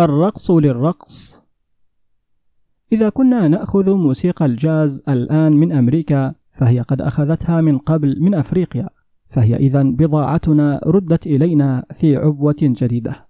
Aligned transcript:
الرقص 0.00 0.50
للرقص. 0.50 1.42
إذا 2.92 3.08
كنا 3.08 3.48
نأخذ 3.48 3.94
موسيقى 3.94 4.46
الجاز 4.46 5.02
الآن 5.08 5.52
من 5.52 5.72
أمريكا 5.72 6.34
فهي 6.50 6.80
قد 6.80 7.02
أخذتها 7.02 7.60
من 7.60 7.78
قبل 7.78 8.20
من 8.20 8.34
أفريقيا 8.34 8.88
فهي 9.28 9.56
إذا 9.56 9.82
بضاعتنا 9.82 10.80
ردت 10.86 11.26
إلينا 11.26 11.84
في 11.92 12.16
عبوة 12.16 12.56
جديدة. 12.62 13.28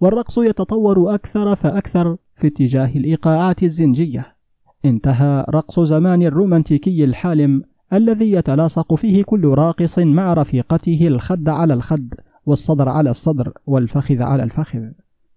والرقص 0.00 0.38
يتطور 0.38 1.14
أكثر 1.14 1.54
فأكثر 1.56 2.16
في 2.34 2.46
اتجاه 2.46 2.96
الإيقاعات 2.96 3.62
الزنجية. 3.62 4.36
انتهى 4.84 5.44
رقص 5.50 5.80
زمان 5.80 6.22
الرومانتيكي 6.22 7.04
الحالم 7.04 7.62
الذي 7.92 8.32
يتلاصق 8.32 8.94
فيه 8.94 9.22
كل 9.22 9.44
راقص 9.44 9.98
مع 9.98 10.34
رفيقته 10.34 11.06
الخد 11.06 11.48
على 11.48 11.74
الخد 11.74 12.14
والصدر 12.46 12.88
على 12.88 13.10
الصدر 13.10 13.52
والفخذ 13.66 14.22
على 14.22 14.42
الفخذ. 14.42 14.82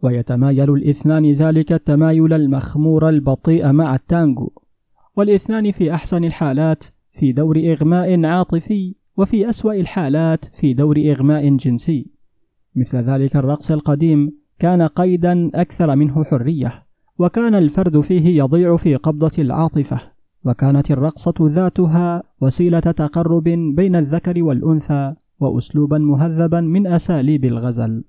ويتمايل 0.02 0.74
الاثنان 0.74 1.32
ذلك 1.34 1.72
التمايل 1.72 2.34
المخمور 2.34 3.09
البطيء 3.09 3.72
مع 3.72 3.96
التانجو. 3.96 4.50
والاثنان 5.18 5.72
في 5.72 5.94
أحسن 5.94 6.23
الحالات 6.23 6.84
في 7.12 7.32
دور 7.32 7.58
إغماء 7.59 8.26
عاطفي 8.26 8.95
وفي 9.18 9.50
أسوأ 9.50 9.73
الحالات 9.73 10.45
في 10.45 10.73
دور 10.73 10.98
إغماء 10.98 11.56
جنسي. 11.56 12.12
مثل 12.76 12.98
ذلك 12.98 13.36
الرقص 13.36 13.72
القديم 13.72 14.34
كان 14.59 14.82
قيدا 14.82 15.52
أكثر 15.56 15.95
منه 15.95 16.23
حرية 16.23 16.84
وكان 17.20 17.56
الفرد 17.56 18.00
فيه 18.00 18.38
يضيع 18.44 18.78
في 18.78 18.95
قبضة 18.95 19.31
العاطفة. 19.40 20.02
وكانت 20.45 20.92
الرقصة 20.92 21.34
ذاتها 21.42 22.23
وسيلة 22.42 22.80
تقرب 22.80 23.44
بين 23.76 23.95
الذكر 23.95 24.44
والأنثى 24.44 25.14
وأسلوبا 25.40 25.98
مهذبا 25.98 26.62
من 26.62 26.88
أساليب 26.88 27.45
الغزل. 27.45 28.04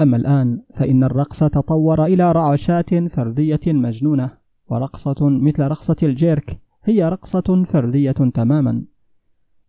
أما 0.00 0.16
الآن 0.16 0.60
فإن 0.74 1.04
الرقص 1.04 1.38
تطور 1.38 2.04
إلى 2.04 2.32
رعشات 2.32 2.94
فردية 2.94 3.60
مجنونة 3.66 4.30
ورقصة 4.68 5.16
مثل 5.20 5.62
رقصة 5.62 5.96
الجيرك 6.02 6.58
هي 6.84 7.08
رقصة 7.08 7.64
فردية 7.64 8.12
تماما. 8.12 8.82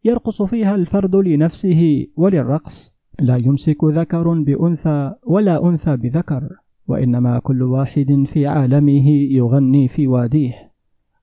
يرقص 0.05 0.41
فيها 0.41 0.75
الفرد 0.75 1.15
لنفسه 1.15 2.07
وللرقص. 2.15 2.91
لا 3.19 3.35
يمسك 3.35 3.83
ذكر 3.83 4.33
بأنثى 4.33 5.13
ولا 5.23 5.69
أنثى 5.69 5.97
بذكر 5.97 6.49
وإنما 6.87 7.39
كل 7.39 7.63
واحد 7.63 8.23
في 8.25 8.47
عالمه 8.47 9.09
يغني 9.09 9.87
في 9.87 10.07
واديه. 10.07 10.71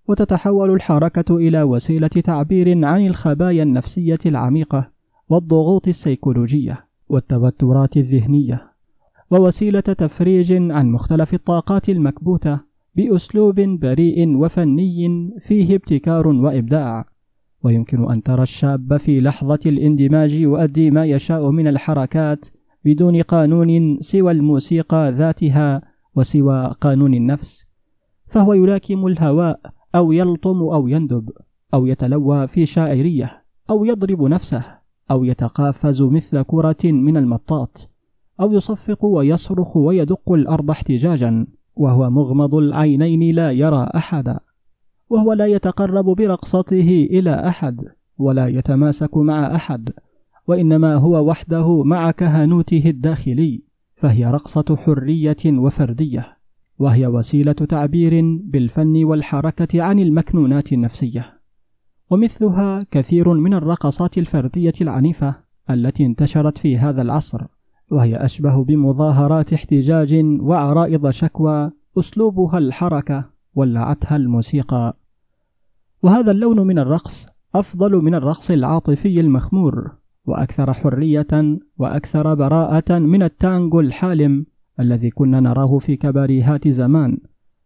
وتتحول 0.08 0.70
الحركة 0.70 1.36
إلى 1.36 1.62
وسيلة 1.62 2.08
تعبير 2.08 2.84
عن 2.84 3.06
الخبايا 3.06 3.62
النفسية 3.62 4.18
العميقة 4.26 4.90
والضغوط 5.28 5.88
السيكولوجية 5.88 6.86
والتوترات 7.08 7.96
الذهنية. 7.96 8.75
ووسيلة 9.30 9.80
تفريج 9.80 10.52
عن 10.52 10.90
مختلف 10.92 11.34
الطاقات 11.34 11.88
المكبوتة 11.88 12.60
بأسلوب 12.94 13.60
بريء 13.60 14.36
وفني 14.36 15.30
فيه 15.40 15.74
ابتكار 15.74 16.28
وإبداع. 16.28 17.04
ويمكن 17.64 18.10
أن 18.10 18.22
ترى 18.22 18.42
الشاب 18.42 18.96
في 18.96 19.20
لحظة 19.20 19.58
الاندماج 19.66 20.34
يؤدي 20.34 20.90
ما 20.90 21.04
يشاء 21.04 21.50
من 21.50 21.68
الحركات 21.68 22.46
بدون 22.84 23.22
قانون 23.22 24.00
سوى 24.00 24.32
الموسيقى 24.32 25.12
ذاتها 25.12 25.82
وسوى 26.14 26.74
قانون 26.80 27.14
النفس. 27.14 27.66
فهو 28.26 28.52
يلاكم 28.52 29.06
الهواء 29.06 29.60
أو 29.94 30.12
يلطم 30.12 30.62
أو 30.62 30.88
يندب 30.88 31.30
أو 31.74 31.86
يتلوى 31.86 32.46
في 32.46 32.66
شاعرية 32.66 33.44
أو 33.70 33.84
يضرب 33.84 34.22
نفسه 34.22 34.62
أو 35.10 35.24
يتقافز 35.24 36.02
مثل 36.02 36.42
كرة 36.42 36.76
من 36.84 37.16
المطاط. 37.16 37.95
أو 38.40 38.52
يصفق 38.52 39.04
ويصرخ 39.04 39.76
ويدق 39.76 40.32
الأرض 40.32 40.70
احتجاجا 40.70 41.46
وهو 41.76 42.10
مغمض 42.10 42.54
العينين 42.54 43.34
لا 43.34 43.50
يرى 43.50 43.88
أحدا 43.94 44.40
وهو 45.10 45.32
لا 45.32 45.46
يتقرب 45.46 46.04
برقصته 46.04 47.08
إلى 47.10 47.48
أحد 47.48 47.80
ولا 48.18 48.46
يتماسك 48.46 49.16
مع 49.16 49.54
أحد 49.54 49.90
وإنما 50.46 50.94
هو 50.94 51.28
وحده 51.28 51.82
مع 51.82 52.10
كهنوته 52.10 52.82
الداخلي 52.86 53.62
فهي 53.94 54.24
رقصة 54.24 54.76
حرية 54.76 55.36
وفردية 55.46 56.36
وهي 56.78 57.06
وسيلة 57.06 57.52
تعبير 57.52 58.40
بالفن 58.44 59.04
والحركة 59.04 59.82
عن 59.82 59.98
المكنونات 59.98 60.72
النفسية. 60.72 61.40
ومثلها 62.10 62.86
كثير 62.90 63.34
من 63.34 63.54
الرقصات 63.54 64.18
الفردية 64.18 64.72
العنيفة 64.80 65.34
التي 65.70 66.06
انتشرت 66.06 66.58
في 66.58 66.78
هذا 66.78 67.02
العصر. 67.02 67.46
وهي 67.90 68.16
أشبه 68.16 68.64
بمظاهرات 68.64 69.52
احتجاج 69.52 70.24
وعرائض 70.40 71.10
شكوى 71.10 71.70
أسلوبها 71.98 72.58
الحركة 72.58 73.30
ولعتها 73.54 74.16
الموسيقى. 74.16 74.96
وهذا 76.02 76.30
اللون 76.30 76.66
من 76.66 76.78
الرقص 76.78 77.26
أفضل 77.54 77.92
من 77.92 78.14
الرقص 78.14 78.50
العاطفي 78.50 79.20
المخمور 79.20 79.90
وأكثر 80.26 80.72
حرية 80.72 81.58
وأكثر 81.78 82.34
براءة 82.34 82.98
من 82.98 83.22
التانجو 83.22 83.80
الحالم 83.80 84.46
الذي 84.80 85.10
كنا 85.10 85.40
نراه 85.40 85.78
في 85.78 85.96
كباريهات 85.96 86.68
زمان 86.68 87.18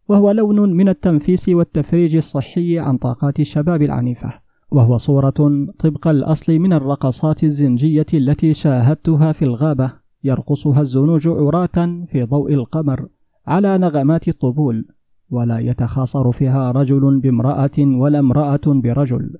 وهو 0.09 0.31
لون 0.31 0.73
من 0.73 0.89
التنفيس 0.89 1.49
والتفريج 1.49 2.15
الصحي 2.15 2.79
عن 2.79 2.97
طاقات 2.97 3.39
الشباب 3.39 3.81
العنيفة 3.81 4.33
وهو 4.71 4.97
صورة 4.97 5.67
طبق 5.79 6.07
الأصل 6.07 6.59
من 6.59 6.73
الرقصات 6.73 7.43
الزنجية 7.43 8.05
التي 8.13 8.53
شاهدتها 8.53 9.31
في 9.31 9.45
الغابة. 9.45 10.00
يرقصها 10.23 10.81
الزنوج 10.81 11.27
عراة 11.27 12.05
في 12.07 12.23
ضوء 12.23 12.53
القمر 12.53 13.07
على 13.47 13.77
نغمات 13.77 14.27
الطبول 14.27 14.85
ولا 15.29 15.59
يتخاصر 15.59 16.31
فيها 16.31 16.71
رجل 16.71 17.19
بامرأة 17.19 17.77
ولا 17.79 18.19
امرأة 18.19 18.61
برجل 18.65 19.35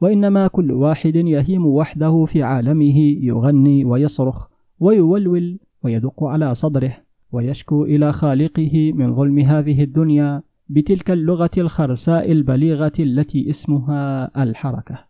وإنما 0.00 0.46
كل 0.46 0.72
واحد 0.72 1.16
يهيم 1.16 1.66
وحده 1.66 2.24
في 2.24 2.42
عالمه 2.42 2.98
يغني 3.20 3.84
ويصرخ 3.84 4.46
ويولول 4.80 5.58
ويدق 5.84 6.24
على 6.24 6.54
صدره 6.54 6.96
ويشكو 7.32 7.84
إلى 7.84 8.12
خالقه 8.12 8.92
من 8.92 9.14
ظلم 9.14 9.38
هذه 9.38 9.82
الدنيا 9.82 10.42
بتلك 10.68 11.10
اللغة 11.10 11.50
الخرساء 11.58 12.32
البليغة 12.32 12.92
التي 13.00 13.50
اسمها 13.50 14.30
الحركة. 14.42 15.07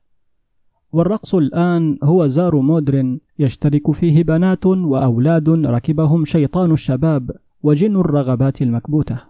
والرقص 0.93 1.35
الآن 1.35 1.99
هو 2.03 2.27
زار 2.27 2.57
مودرن 2.57 3.19
يشترك 3.39 3.91
فيه 3.93 4.23
بنات 4.23 4.67
وأولاد 4.67 5.49
ركبهم 5.49 6.25
شيطان 6.25 6.73
الشباب 6.73 7.31
وجن 7.63 7.97
الرغبات 7.97 8.63
المكبوتة. 8.63 9.21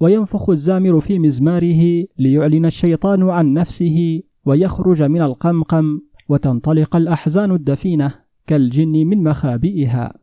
وينفخ 0.00 0.50
الزامر 0.50 1.00
في 1.00 1.18
مزماره 1.18 2.04
ليعلن 2.18 2.66
الشيطان 2.66 3.30
عن 3.30 3.52
نفسه 3.52 4.22
ويخرج 4.44 5.02
من 5.02 5.22
القمقم 5.22 6.00
وتنطلق 6.28 6.96
الأحزان 6.96 7.50
الدفينة 7.50 8.14
كالجن 8.46 9.06
من 9.06 9.22
مخابئها. 9.22 10.14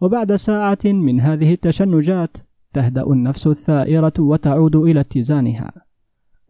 وبعد 0.00 0.36
ساعة 0.36 0.78
من 0.84 1.20
هذه 1.20 1.52
التشنجات 1.52 2.36
تهدأ 2.74 3.06
النفس 3.06 3.46
الثائرة 3.46 4.12
وتعود 4.18 4.76
إلى 4.76 5.00
اتزانها. 5.00 5.72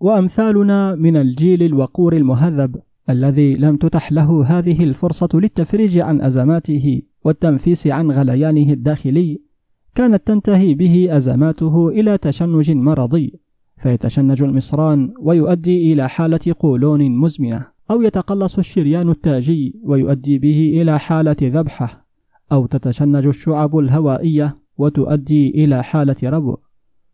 وأمثالنا 0.01 0.95
من 0.95 1.17
الجيل 1.17 1.63
الوقور 1.63 2.17
المهذب 2.17 2.77
الذي 3.11 3.55
لم 3.55 3.77
تتح 3.77 4.13
له 4.13 4.45
هذه 4.45 4.85
الفرصة 4.85 5.29
للتفريج 5.35 5.99
عن 5.99 6.21
أزماته 6.21 7.03
والتنفيس 7.25 7.87
عن 7.87 8.11
غليانه 8.11 8.73
الداخلي 8.73 9.41
كانت 9.95 10.27
تنتهي 10.27 10.75
به 10.75 11.17
أزماته 11.17 11.89
إلى 11.89 12.19
تشنج 12.19 12.71
مرضي 12.71 13.41
فيتشنج 13.77 14.43
المصران 14.43 15.13
ويؤدي 15.21 15.93
إلى 15.93 16.09
حالة 16.09 16.55
قولون 16.59 17.11
مزمنة 17.11 17.67
أو 17.91 18.03
يتقلص 18.03 18.59
الشريان 18.59 19.11
التاجي 19.11 19.81
ويؤدي 19.85 20.39
به 20.39 20.83
إلى 20.83 20.99
حالة 20.99 21.37
ذبحة 21.43 22.07
أو 22.53 22.67
تتشنج 22.67 23.27
الشعب 23.27 23.79
الهوائية 23.79 24.59
وتؤدي 24.79 25.65
إلى 25.65 25.85
حالة 25.85 26.17
ربو. 26.25 26.57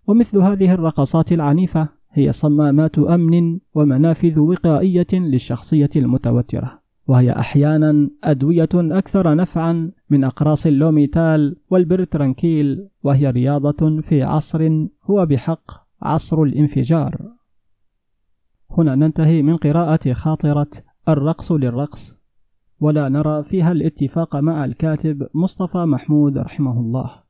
ومثل 0.07 0.39
هذه 0.39 0.75
الرقصات 0.75 1.33
العنيفة 1.33 1.89
هي 2.13 2.33
صمامات 2.33 2.99
أمن 2.99 3.59
ومنافذ 3.75 4.39
وقائية 4.39 5.07
للشخصية 5.13 5.91
المتوترة 5.97 6.83
وهي 7.07 7.33
أحيانا 7.33 8.11
أدوية 8.25 8.69
أكثر 8.75 9.35
نفعا 9.35 9.91
من 10.11 10.25
أقراص 10.25 10.67
اللومينال 10.67 11.57
والبرترانكيل 11.71 12.89
وهي 13.03 13.31
رياضة 13.31 14.01
في 14.01 14.23
عصر 14.23 14.87
هو 15.05 15.27
بحق 15.27 15.71
عصر 16.03 16.43
الانفجار. 16.43 17.33
هنا 18.71 18.95
ننتهي 18.95 19.43
من 19.43 19.57
قراءة 19.57 20.13
خاطرة 20.13 20.71
الرقص 21.09 21.53
للرقص 21.53 22.17
ولا 22.81 23.09
نرى 23.09 23.43
فيها 23.43 23.73
الاتفاق 23.73 24.37
مع 24.37 24.65
الكاتب 24.65 25.29
مصطفى 25.35 25.85
محمود 25.85 26.39
رحمه 26.39 26.81
الله. 26.81 27.22